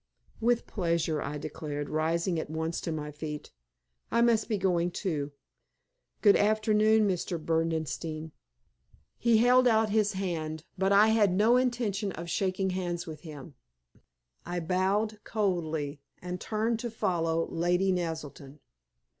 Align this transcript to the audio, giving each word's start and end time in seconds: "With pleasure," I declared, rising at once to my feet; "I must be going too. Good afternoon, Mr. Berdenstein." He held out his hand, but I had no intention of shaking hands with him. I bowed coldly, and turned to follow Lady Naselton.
"With 0.39 0.65
pleasure," 0.65 1.21
I 1.21 1.37
declared, 1.37 1.87
rising 1.87 2.39
at 2.39 2.49
once 2.49 2.81
to 2.81 2.91
my 2.91 3.11
feet; 3.11 3.51
"I 4.11 4.23
must 4.23 4.49
be 4.49 4.57
going 4.57 4.89
too. 4.89 5.31
Good 6.23 6.35
afternoon, 6.35 7.07
Mr. 7.07 7.37
Berdenstein." 7.39 8.31
He 9.19 9.37
held 9.37 9.67
out 9.67 9.91
his 9.91 10.13
hand, 10.13 10.65
but 10.75 10.91
I 10.91 11.09
had 11.09 11.31
no 11.31 11.55
intention 11.55 12.11
of 12.13 12.31
shaking 12.31 12.71
hands 12.71 13.05
with 13.05 13.21
him. 13.21 13.53
I 14.43 14.59
bowed 14.59 15.19
coldly, 15.23 16.01
and 16.19 16.41
turned 16.41 16.79
to 16.79 16.89
follow 16.89 17.47
Lady 17.51 17.91
Naselton. 17.91 18.57